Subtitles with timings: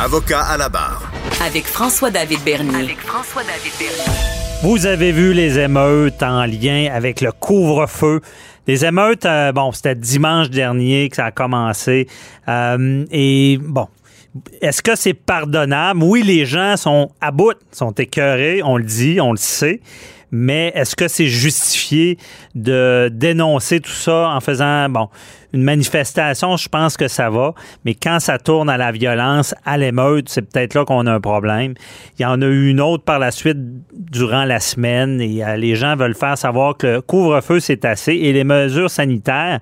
[0.00, 1.10] Avocat à la barre.
[1.44, 2.84] Avec François-David Bernier.
[2.84, 4.62] Avec François-David Bernier.
[4.62, 8.20] Vous avez vu les émeutes en lien avec le couvre-feu.
[8.68, 12.06] Les émeutes, euh, bon, c'était dimanche dernier que ça a commencé.
[12.46, 13.88] Euh, et bon,
[14.60, 16.04] est-ce que c'est pardonnable?
[16.04, 19.80] Oui, les gens sont à bout, sont écœurés, on le dit, on le sait
[20.30, 22.18] mais est-ce que c'est justifié
[22.54, 25.08] de dénoncer tout ça en faisant, bon,
[25.52, 27.54] une manifestation, je pense que ça va,
[27.84, 31.20] mais quand ça tourne à la violence, à l'émeute, c'est peut-être là qu'on a un
[31.20, 31.74] problème.
[32.18, 33.56] Il y en a eu une autre par la suite
[33.92, 38.12] durant la semaine et euh, les gens veulent faire savoir que le couvre-feu, c'est assez
[38.12, 39.60] et les mesures sanitaires,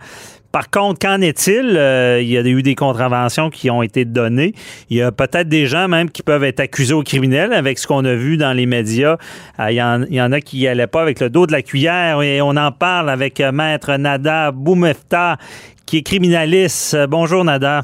[0.53, 1.77] par contre, qu'en est-il?
[1.77, 4.53] Euh, il y a eu des contraventions qui ont été données.
[4.91, 7.87] Il y a peut-être des gens même qui peuvent être accusés au criminel avec ce
[7.87, 9.17] qu'on a vu dans les médias.
[9.61, 12.41] Euh, il, y en, a qui n'allaient pas avec le dos de la cuillère et
[12.41, 15.37] on en parle avec euh, Maître Nada Boumefta,
[15.85, 16.97] qui est criminaliste.
[17.09, 17.83] Bonjour, Nada.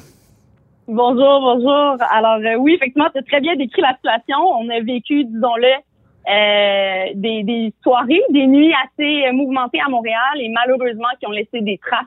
[0.89, 1.97] Bonjour, bonjour.
[2.11, 4.37] Alors oui, effectivement, tu as très bien décrit la situation.
[4.59, 11.09] On a vécu, disons-le, des, des, soirées, des nuits assez mouvementées à Montréal et malheureusement
[11.19, 12.07] qui ont laissé des traces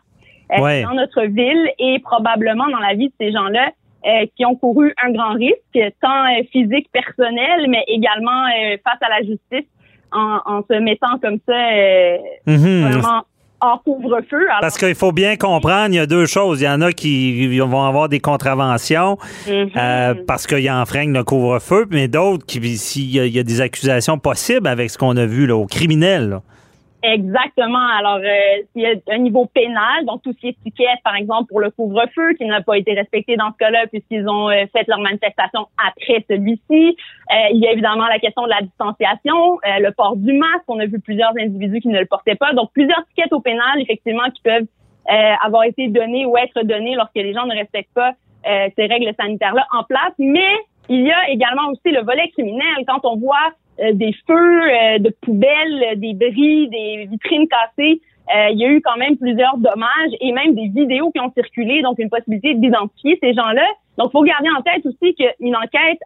[0.52, 3.70] euh, dans notre ville et probablement dans la vie de ces gens-là
[4.06, 8.46] euh, qui ont couru un grand risque, tant euh, physique, personnel, mais également
[8.84, 9.68] face à la justice
[10.12, 11.54] en, en se mettant comme ça
[12.48, 12.92] mm-hmm.
[12.92, 13.24] vraiment
[13.62, 14.46] en couvre-feu.
[14.62, 16.62] Parce qu'il faut bien comprendre, il y a deux choses.
[16.62, 20.26] Il y en a qui vont avoir des contraventions mm-hmm.
[20.26, 24.92] parce qu'ils enfreignent le couvre-feu, mais d'autres qui, s'il y, a des accusations possibles avec
[24.92, 26.42] ce qu'on a vu là, au criminel.
[27.14, 27.86] Exactement.
[28.00, 31.16] Alors, euh, il y a un niveau pénal, donc tout ce qui est étiquette, par
[31.16, 34.66] exemple, pour le couvre-feu, qui n'a pas été respecté dans ce cas-là, puisqu'ils ont euh,
[34.74, 36.98] fait leur manifestation après celui-ci.
[37.32, 40.64] Euh, il y a évidemment la question de la distanciation, le port du masque.
[40.68, 42.54] On a vu plusieurs individus qui ne le portaient pas.
[42.54, 44.68] Donc, plusieurs tickets au pénal, effectivement, qui peuvent
[45.44, 49.66] avoir été donnés ou être donnés lorsque les gens ne respectent pas ces règles sanitaires-là
[49.72, 50.14] en place.
[50.18, 50.56] Mais
[50.90, 52.86] il y a également aussi le volet criminel.
[52.88, 58.02] Quand on voit euh, des feux euh, de poubelles, des bris, des vitrines cassées.
[58.36, 61.32] Euh, il y a eu quand même plusieurs dommages et même des vidéos qui ont
[61.34, 63.66] circulé, donc une possibilité d'identifier ces gens-là.
[63.98, 66.00] Donc, faut garder en tête aussi qu'une enquête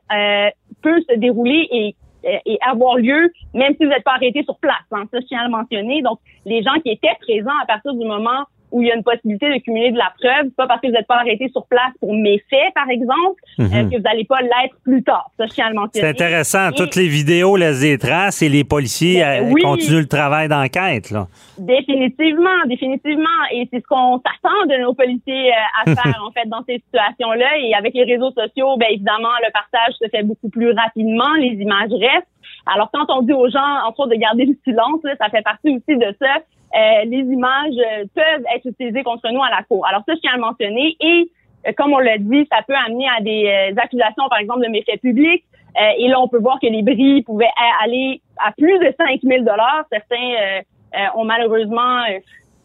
[0.81, 4.75] peut se dérouler et, et, avoir lieu, même si vous n'êtes pas arrêté sur place.
[4.91, 6.01] Hein, ça, je tiens à le mentionner.
[6.01, 9.03] Donc, les gens qui étaient présents à partir du moment où il y a une
[9.03, 11.91] possibilité de cumuler de la preuve, pas parce que vous n'êtes pas arrêté sur place
[12.00, 13.90] pour méfaits, par exemple, euh, mhm.
[13.90, 15.31] que vous n'allez pas l'être plus tard.
[15.38, 16.07] Ça, je tiens à le mentionner.
[16.07, 16.72] C'est intéressant.
[16.75, 21.12] Toutes les vidéos laissent des traces et les policiers ben euh, continuent le travail d'enquête.
[21.12, 21.28] Là.
[21.57, 23.40] Définitivement, définitivement.
[23.52, 26.81] Et c'est ce qu'on s'attend de nos policiers euh, à faire, en fait, dans ces
[26.86, 27.57] situations-là.
[27.59, 31.34] Et avec les réseaux sociaux, bien évidemment, le partage se fait beaucoup plus rapidement.
[31.40, 32.28] Les images restent.
[32.66, 35.41] Alors, quand on dit aux gens, entre autres, de garder le silence, là, ça fait
[35.41, 36.40] partie aussi de ça.
[36.75, 39.85] Euh, les images euh, peuvent être utilisées contre nous à la cour.
[39.88, 40.96] Alors ça, je tiens à le mentionner.
[41.00, 41.31] Et
[41.68, 45.02] euh, comme on l'a dit, ça peut amener à des accusations, par exemple, de méfaits
[45.02, 45.44] publics.
[45.97, 47.52] et là, on peut voir que les bris pouvaient
[47.84, 49.46] aller à plus de 5 000
[49.91, 50.62] Certains
[51.16, 52.02] ont malheureusement,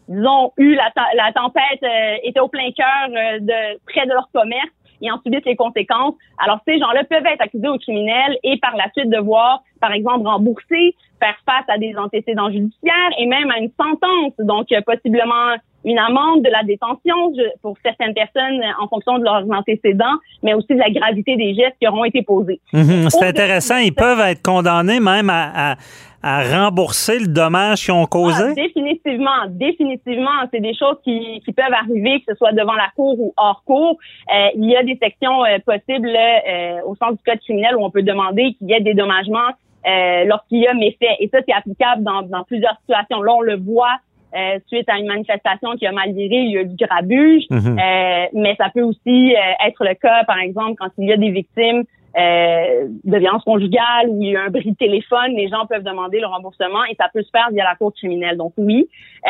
[0.07, 1.83] disons, eu la, la tempête,
[2.23, 4.69] était au plein cœur de près de leur commerce
[5.01, 6.15] et en subissent les conséquences.
[6.43, 10.27] Alors, ces gens-là peuvent être accusés au criminel et par la suite devoir, par exemple,
[10.27, 14.33] rembourser, faire face à des antécédents judiciaires et même à une sentence.
[14.39, 15.55] Donc, euh, possiblement
[15.85, 20.73] une amende, de la détention pour certaines personnes en fonction de leurs antécédents, mais aussi
[20.73, 22.59] de la gravité des gestes qui auront été posés.
[22.73, 23.09] Mhm.
[23.09, 23.77] c'est intéressant.
[23.77, 25.75] Ils peuvent être condamnés même à, à,
[26.25, 28.43] rembourser le dommage qu'ils ont causé?
[28.49, 30.31] Ah, définitivement, définitivement.
[30.51, 33.63] C'est des choses qui, qui, peuvent arriver, que ce soit devant la cour ou hors
[33.65, 33.97] cour.
[34.33, 37.83] Euh, il y a des sections euh, possibles euh, au sens du code criminel où
[37.83, 39.51] on peut demander qu'il y ait des dommagements
[39.87, 41.15] euh, lorsqu'il y a méfait.
[41.19, 43.21] Et ça, c'est applicable dans, dans plusieurs situations.
[43.21, 43.97] Là, on le voit
[44.35, 47.43] euh, suite à une manifestation qui a mal viré, il y a eu du grabuge.
[47.49, 47.79] Mhm.
[47.79, 51.17] euh, mais ça peut aussi euh, être le cas, par exemple, quand il y a
[51.17, 51.83] des victimes
[52.17, 56.83] euh, de violence conjugale ou un bris de téléphone, les gens peuvent demander le remboursement
[56.85, 58.37] et ça peut se faire via la cour criminelle.
[58.37, 58.87] Donc oui,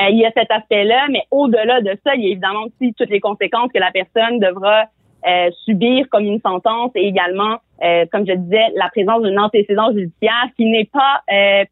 [0.10, 3.10] il y a cet aspect-là, mais au-delà de ça, il y a évidemment aussi toutes
[3.10, 4.86] les conséquences que la personne devra
[5.64, 7.58] subir comme une sentence et également,
[8.12, 11.22] comme je disais, la présence d'un antécédent judiciaire qui n'est pas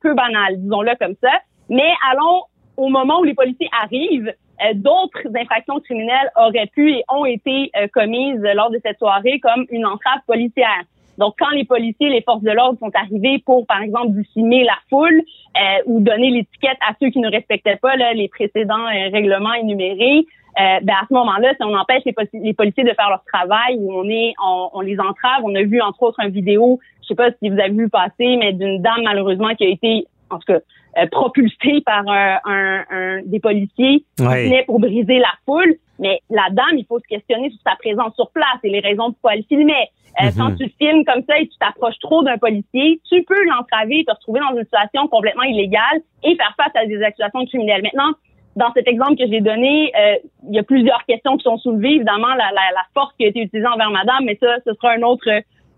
[0.01, 1.31] peu banal, disons-le comme ça.
[1.69, 2.43] Mais allons
[2.77, 7.71] au moment où les policiers arrivent, euh, d'autres infractions criminelles auraient pu et ont été
[7.75, 10.83] euh, commises lors de cette soirée comme une entrave policière.
[11.17, 14.77] Donc, quand les policiers, les forces de l'ordre sont arrivés pour, par exemple, dissimer la
[14.89, 15.21] foule
[15.57, 20.25] euh, ou donner l'étiquette à ceux qui ne respectaient pas les précédents règlements énumérés,
[20.55, 24.07] ben à ce moment-là, si on empêche les, policiers de faire leur travail ou on
[24.07, 27.31] est, on, on, les entrave, on a vu entre autres une vidéo, je sais pas
[27.31, 30.59] si vous avez vu passer, mais d'une dame malheureusement qui a été en tout cas,
[30.97, 35.75] euh, propulsé par un, un, des policiers qui venaient pour briser la foule.
[35.99, 39.11] Mais la dame, il faut se questionner sur sa présence sur place et les raisons
[39.11, 39.89] pourquoi elle filmait.
[40.21, 40.33] Euh, Mhm.
[40.37, 44.05] Quand tu filmes comme ça et tu t'approches trop d'un policier, tu peux l'entraver et
[44.05, 47.81] te retrouver dans une situation complètement illégale et faire face à des accusations criminelles.
[47.81, 48.11] Maintenant,
[48.55, 50.15] dans cet exemple que j'ai donné, euh,
[50.47, 51.95] il y a plusieurs questions qui sont soulevées.
[51.95, 54.91] Évidemment, la, la, la force qui a été utilisée envers madame, mais ça, ce sera
[54.91, 55.27] un autre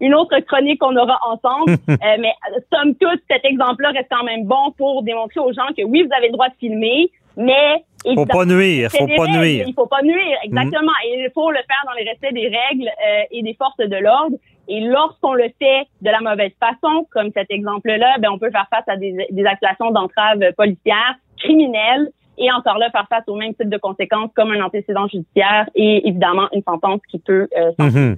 [0.01, 1.77] une autre chronique qu'on aura ensemble.
[1.89, 2.33] Euh, mais
[2.73, 6.13] somme toute, cet exemple-là reste quand même bon pour démontrer aux gens que oui, vous
[6.15, 7.83] avez le droit de filmer, mais
[8.13, 9.39] Faut pas nuire, faut pas règles.
[9.39, 9.65] nuire.
[9.67, 10.91] Il faut pas nuire, exactement.
[11.05, 13.95] Et il faut le faire dans les respects des règles euh, et des forces de
[13.97, 14.37] l'ordre.
[14.67, 18.67] Et lorsqu'on le fait de la mauvaise façon, comme cet exemple-là, ben on peut faire
[18.69, 23.53] face à des, des accusations d'entrave policière, criminelle, et encore là, faire face au même
[23.53, 28.17] type de conséquences comme un antécédent judiciaire et évidemment une sentence qui peut euh, Mhm.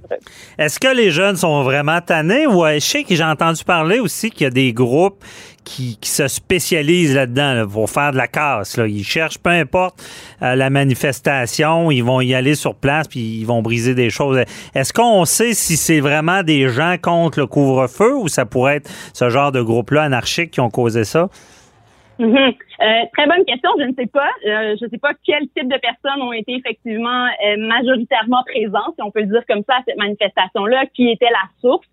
[0.58, 2.46] Est-ce que les jeunes sont vraiment tannés?
[2.46, 5.24] Ou euh, je sais que j'ai entendu parler aussi qu'il y a des groupes
[5.64, 8.76] qui, qui se spécialisent là-dedans là, pour faire de la casse.
[8.76, 8.86] Là.
[8.86, 10.02] Ils cherchent, peu importe
[10.42, 14.38] euh, la manifestation, ils vont y aller sur place puis ils vont briser des choses.
[14.74, 18.90] Est-ce qu'on sait si c'est vraiment des gens contre le couvre-feu ou ça pourrait être
[19.12, 21.28] ce genre de groupe-là anarchique qui ont causé ça?
[22.18, 22.36] Mhm.
[22.36, 23.70] Euh, très bonne question.
[23.78, 24.30] Je ne sais pas.
[24.46, 28.94] Euh, je ne sais pas quel type de personnes ont été effectivement euh, majoritairement présentes,
[28.96, 31.86] si on peut le dire comme ça, à cette manifestation-là, qui était la source.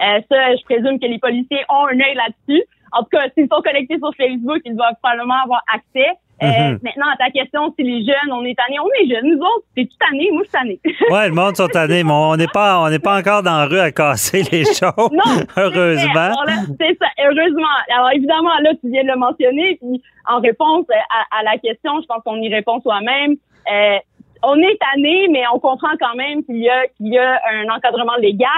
[0.00, 2.62] Ça, je présume que les policiers ont un œil là-dessus.
[2.92, 6.08] En tout cas, s'ils sont connectés sur Facebook, ils doivent probablement avoir accès.
[6.42, 6.78] Euh, Mhm.
[6.82, 9.26] Maintenant, à ta question, si les jeunes, on est tannés, on est jeunes.
[9.30, 10.28] Nous autres, c'est tout année.
[10.32, 10.80] Moi, je suis tannée.
[11.10, 13.66] Ouais, le monde sont tannés, mais on n'est pas, on n'est pas encore dans la
[13.66, 15.10] rue à casser les choses.
[15.12, 16.30] Non, heureusement.
[16.80, 17.66] C'est ça, heureusement.
[17.94, 22.00] Alors évidemment, là, tu viens de le mentionner, puis en réponse à, à la question,
[22.00, 23.32] je pense qu'on y répond soi-même.
[23.72, 23.96] Euh,
[24.44, 27.68] on est tanné, mais on comprend quand même qu'il y a qu'il y a un
[27.74, 28.48] encadrement légal,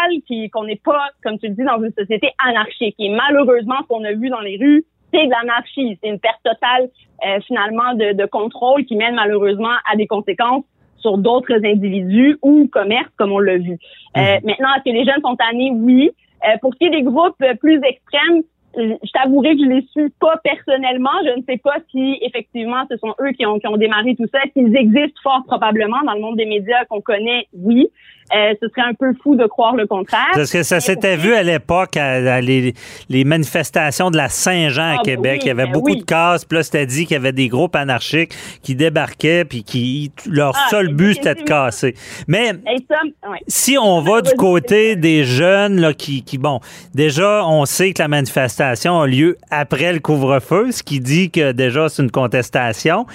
[0.53, 2.94] qu'on n'est pas, comme tu le dis, dans une société anarchique.
[2.99, 5.99] Et malheureusement, ce qu'on a vu dans les rues, c'est de l'anarchie.
[6.03, 6.89] C'est une perte totale,
[7.27, 10.65] euh, finalement, de, de contrôle qui mène malheureusement à des conséquences
[10.99, 13.79] sur d'autres individus ou commerces, comme on l'a vu.
[14.17, 15.73] Euh, maintenant, est-ce que les jeunes sont tannés?
[15.75, 16.11] Oui.
[16.47, 18.43] Euh, pour ce qui est des groupes plus extrêmes,
[18.77, 21.11] je t'avouerai que je les suis pas personnellement.
[21.25, 24.27] Je ne sais pas si effectivement ce sont eux qui ont, qui ont démarré tout
[24.33, 24.39] ça.
[24.53, 27.89] S'ils existent fort probablement dans le monde des médias qu'on connaît, oui.
[28.33, 30.21] Euh, ce serait un peu fou de croire le contraire.
[30.35, 32.75] Parce que ça s'était vu à l'époque, à, à les,
[33.09, 35.39] les manifestations de la Saint-Jean à Ah, Québec.
[35.39, 35.99] oui, il y avait ben beaucoup oui.
[35.99, 36.45] de casse.
[36.45, 38.33] Puis là, c'était dit qu'il y avait des groupes anarchiques
[38.63, 41.95] qui débarquaient, puis qui leur Ah, seul but, c'était de casser.
[42.29, 43.39] Mais Et ça, ouais.
[43.49, 46.61] si on va du côté des jeunes là, qui, qui, bon,
[46.95, 51.53] déjà, on sait que la manifestation a lieu après le couvre-feu, ce qui dit que
[51.53, 53.07] déjà, c'est une contestation.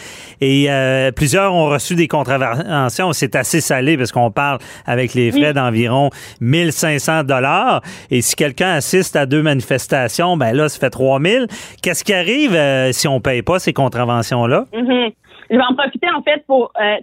[0.42, 3.14] Et euh, plusieurs ont reçu des contraventions.
[3.14, 5.54] C'est assez salé parce qu'on parle avec les frais Oui.
[5.54, 6.10] d'environ
[6.42, 7.82] 1500 dollars.
[8.12, 11.48] Et si quelqu'un assiste à deux manifestations, ben là, ça fait 3000.
[11.82, 14.66] Qu'est-ce qui arrive euh, si on paye pas ces contraventions-là?
[14.74, 15.12] Mhm.
[15.50, 16.96] Je vais en profiter en fait pour euh,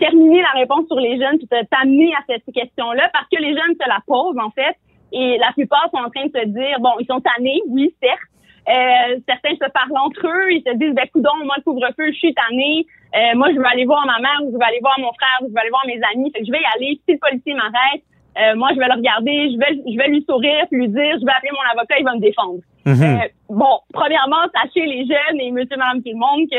[0.00, 3.76] terminer la réponse sur les jeunes puis t'amener à cette question-là parce que les jeunes
[3.80, 4.76] se la posent en fait
[5.12, 8.18] et la plupart sont en train de se dire bon ils sont tannés oui certes.
[8.68, 12.18] Euh, certains se parlent entre eux ils se disent ben coudon moi le couvre-feu je
[12.18, 12.86] suis tanné.
[13.16, 15.38] Euh, moi je veux aller voir ma mère ou je veux aller voir mon frère
[15.42, 16.30] ou je veux aller voir mes amis.
[16.32, 17.00] Fait que je vais y aller.
[17.06, 18.02] Si le policier m'arrête
[18.38, 21.16] euh, moi je vais le regarder je vais je vais lui sourire puis lui dire
[21.18, 22.60] je vais appeler mon avocat il va me défendre.
[22.88, 23.02] Mhm.
[23.02, 26.56] euh, bon, premièrement, sachez les jeunes et monsieur, madame, tout le monde que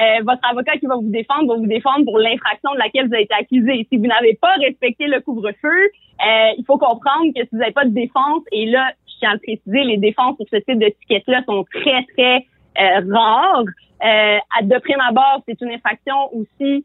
[0.00, 3.14] euh, votre avocat qui va vous défendre va vous défendre pour l'infraction de laquelle vous
[3.14, 3.86] avez été accusé.
[3.90, 7.72] Si vous n'avez pas respecté le couvre-feu, euh, il faut comprendre que si vous n'avez
[7.72, 10.78] pas de défense, et là, je tiens à le préciser, les défenses sur ce type
[10.78, 12.46] d'étiquette-là sont très, très
[12.80, 13.64] euh, rares.
[14.02, 16.84] Euh, de prime abord, c'est une infraction aussi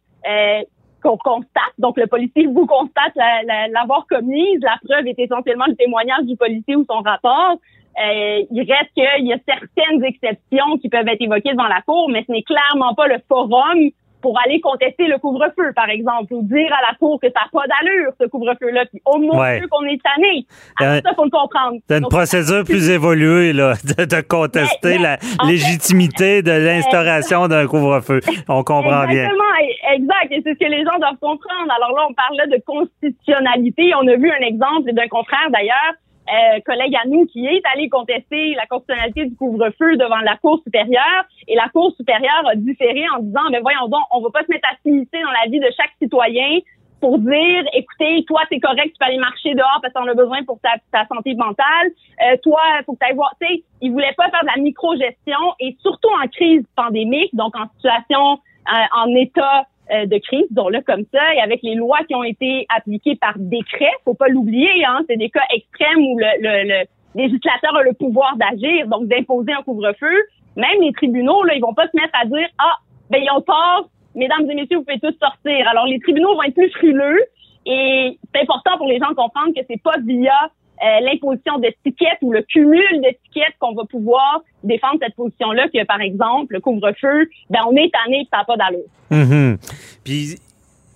[1.03, 1.73] qu'on constate.
[1.77, 4.59] Donc, le policier vous constate la- la- l'avoir commise.
[4.61, 7.57] La preuve est essentiellement le témoignage du policier ou son rapport.
[7.97, 12.09] Euh, il reste qu'il y a certaines exceptions qui peuvent être évoquées devant la cour,
[12.09, 13.89] mais ce n'est clairement pas le forum
[14.21, 17.49] pour aller contester le couvre-feu, par exemple, ou dire à la cour que ça n'a
[17.53, 19.61] pas d'allure, ce couvre-feu-là, puis au moins Ouais.
[19.69, 20.47] qu'on est tanné.
[20.79, 21.77] Alors ça, faut le comprendre.
[21.87, 26.41] T'as une Donc, procédure plus évoluée là, de, de contester Mais- mais, la fait- légitimité
[26.41, 28.19] de l'instauration d'un couvre-feu.
[28.49, 29.25] On comprend bien.
[29.29, 30.27] Exactement, exact.
[30.31, 31.69] Et c'est ce que les gens doivent comprendre.
[31.77, 33.91] Alors là, on parlait de constitutionnalité.
[34.01, 35.93] On a vu un exemple d'un confrère d'ailleurs,
[36.27, 40.59] euh, collègue à nous, qui est allé contester la constitutionnalité du couvre-feu devant la Cour
[40.63, 41.23] supérieure.
[41.47, 44.51] Et la Cour supérieure a différé en disant, mais voyons donc, on va pas se
[44.51, 46.59] mettre à s'immiscer dans la vie de chaque citoyen
[46.99, 50.43] pour dire, écoutez, toi, c'est correct, tu peux aller marcher dehors parce qu'on a besoin
[50.43, 51.91] pour ta, ta santé mentale.
[52.23, 53.33] Euh, toi, faut que tu ailles voir.
[53.39, 57.55] Tu sais, ils voulaient pas faire de la micro-gestion et surtout en crise pandémique, donc
[57.55, 58.39] en situation,
[58.73, 62.65] euh, en état de crise, disons-le comme ça, et avec les lois qui ont été
[62.75, 66.85] appliquées par décret, faut pas l'oublier, hein, c'est des cas extrêmes où le, le, le
[67.15, 70.15] législateur a le pouvoir d'agir, donc d'imposer un couvre-feu.
[70.55, 72.77] Même les tribunaux, là, ils vont pas se mettre à dire, ah,
[73.09, 75.67] ben ils ont tort, mesdames et messieurs, vous pouvez tous sortir.
[75.67, 77.23] Alors, les tribunaux vont être plus frileux
[77.65, 80.49] et c'est important pour les gens de comprendre que c'est pas via
[80.83, 86.01] euh, l'imposition d'étiquettes ou le cumul d'étiquettes qu'on va pouvoir défendre cette position-là que, par
[86.01, 88.89] exemple, le couvre-feu, ben, on est tanné ça n'a pas d'allure.
[89.09, 89.57] Mhm.
[90.03, 90.35] Puis,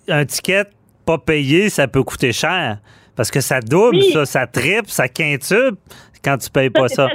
[0.08, 0.64] un ticket
[1.06, 2.78] pas payé, ça peut coûter cher.
[3.16, 5.76] Parce que ça double, ça, ça triple, ça quintuple
[6.22, 7.08] quand tu payes pas ça.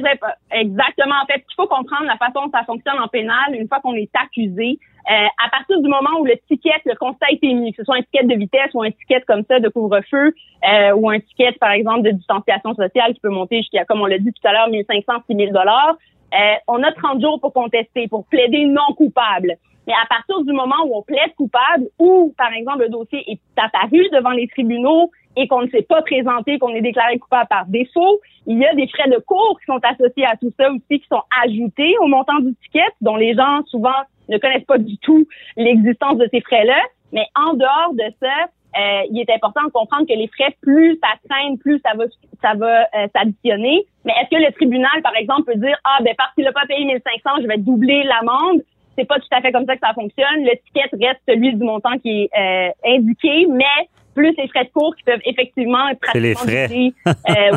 [0.51, 1.15] exactement.
[1.21, 3.93] En fait, il faut comprendre la façon dont ça fonctionne en pénal une fois qu'on
[3.93, 4.79] est accusé.
[5.07, 7.83] Euh, à partir du moment où le ticket, le constat a été mis, que ce
[7.83, 10.33] soit un ticket de vitesse ou un ticket comme ça de couvre-feu
[10.67, 14.07] euh, ou un ticket, par exemple, de distanciation sociale qui peut monter jusqu'à, comme on
[14.07, 15.95] l'a dit tout à l'heure, 1500, 6000 dollars,
[16.33, 19.57] euh, on a 30 jours pour contester, pour plaider non coupable.
[19.87, 23.39] Mais à partir du moment où on plaide coupable ou, par exemple, le dossier est
[23.57, 27.67] apparu devant les tribunaux et qu'on ne s'est pas présenté, qu'on est déclaré coupable par
[27.67, 30.99] défaut, il y a des frais de cours qui sont associés à tout ça aussi,
[30.99, 34.97] qui sont ajoutés au montant du ticket, dont les gens souvent ne connaissent pas du
[34.97, 35.27] tout
[35.57, 36.79] l'existence de ces frais-là.
[37.11, 40.99] Mais en dehors de ça, euh, il est important de comprendre que les frais, plus
[41.01, 42.05] ça traîne, plus ça va,
[42.41, 43.85] ça va euh, s'additionner.
[44.03, 46.65] Mais est-ce que le tribunal, par exemple, peut dire ah ben parce qu'il n'a pas
[46.67, 48.61] payé 1500, je vais doubler l'amende
[48.97, 50.43] C'est pas tout à fait comme ça que ça fonctionne.
[50.43, 54.69] Le ticket reste celui du montant qui est euh, indiqué, mais plus les frais de
[54.69, 56.67] cours qui peuvent effectivement pratiquement les frais.
[56.67, 56.93] doubler.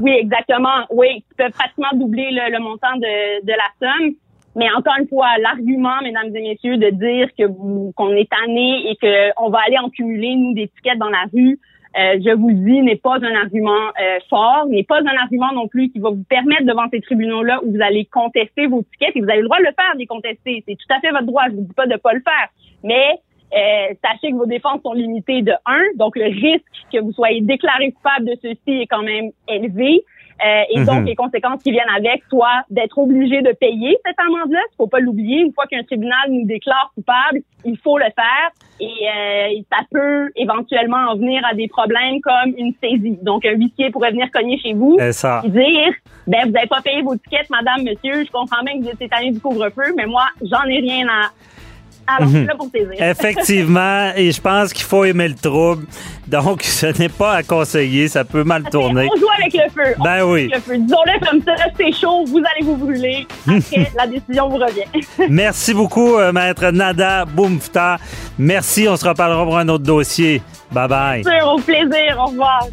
[0.02, 0.86] oui, exactement.
[0.90, 4.14] Oui, qui peuvent pratiquement doubler le, le montant de, de la somme.
[4.58, 7.46] Mais encore une fois, l'argument, mesdames et messieurs, de dire que
[7.92, 11.60] qu'on est tanné et qu'on va aller en cumuler, nous, des tickets dans la rue,
[11.96, 15.68] euh, je vous dis, n'est pas un argument euh, fort, n'est pas un argument non
[15.68, 19.20] plus qui va vous permettre devant ces tribunaux-là où vous allez contester vos tickets et
[19.20, 20.64] vous avez le droit de le faire, de les contester.
[20.66, 21.44] C'est tout à fait votre droit.
[21.46, 22.48] Je vous dis pas de pas le faire.
[22.82, 23.20] Mais
[23.54, 27.40] euh, sachez que vos défenses sont limitées de 1, donc le risque que vous soyez
[27.42, 30.02] déclaré coupable de ceci est quand même élevé.
[30.44, 31.06] Euh, et donc, mhm.
[31.06, 35.00] les conséquences qui viennent avec, soit d'être obligé de payer cette amende-là, il faut pas
[35.00, 35.40] l'oublier.
[35.40, 38.50] Une fois qu'un tribunal nous déclare coupable, il faut le faire.
[38.80, 43.18] Et euh, ça peut éventuellement en venir à des problèmes comme une saisie.
[43.22, 45.92] Donc, un huissier pourrait venir cogner chez vous et dire,
[46.26, 48.24] ben vous n'avez pas payé vos tickets, madame, monsieur.
[48.24, 51.30] Je comprends bien que vous êtes année du couvre-feu, mais moi, j'en ai rien à
[52.16, 52.46] alors, mhm.
[52.46, 55.84] là pour Effectivement, et je pense qu'il faut aimer le trouble.
[56.26, 59.08] Donc, ce n'est pas à conseiller, ça peut mal tourner.
[59.12, 59.94] On joue avec le feu.
[60.02, 60.50] Ben oui.
[60.50, 63.26] Disons-le comme ça, c'est chaud, vous allez vous brûler.
[63.46, 65.28] Après, la décision vous revient.
[65.28, 67.98] Merci beaucoup, euh, maître Nada Boumfta.
[68.38, 70.42] Merci, on se reparlera pour un autre dossier.
[70.72, 71.24] Bye bye.
[71.44, 72.66] Au plaisir, au revoir.